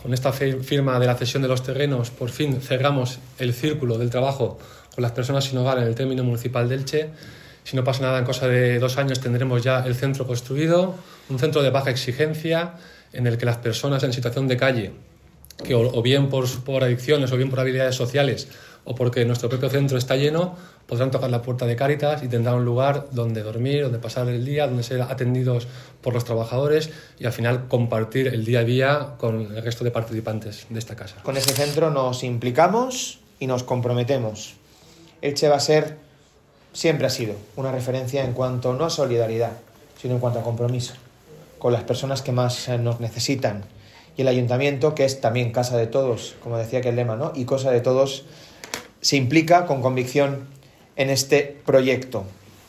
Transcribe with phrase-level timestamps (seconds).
[0.00, 4.08] con esta firma de la cesión de los terrenos, por fin cerramos el círculo del
[4.08, 4.58] trabajo
[4.94, 7.10] con las personas sin hogar en el término municipal de Elche.
[7.64, 10.94] Si no pasa nada, en cosa de dos años tendremos ya el centro construido,
[11.28, 12.74] un centro de baja exigencia
[13.12, 14.92] en el que las personas en situación de calle,
[15.62, 18.48] que o, bien por, por adicciones o bien por habilidades sociales
[18.84, 20.56] o porque nuestro propio centro está lleno,
[20.86, 24.44] podrán tocar la puerta de Cáritas y tendrán un lugar donde dormir, donde pasar el
[24.44, 25.68] día, donde ser atendidos
[26.00, 29.90] por los trabajadores y al final compartir el día a día con el resto de
[29.90, 31.16] participantes de esta casa.
[31.22, 34.54] Con ese centro nos implicamos y nos comprometemos.
[35.22, 35.98] Elche va a ser,
[36.72, 39.52] siempre ha sido, una referencia en cuanto no a solidaridad,
[40.00, 40.94] sino en cuanto a compromiso
[41.60, 43.62] con las personas que más nos necesitan.
[44.16, 47.32] Y el ayuntamiento, que es también casa de todos, como decía que el lema, ¿no?
[47.36, 48.24] Y cosa de todos,
[49.00, 50.46] se implica con convicción
[50.96, 52.24] en este proyecto.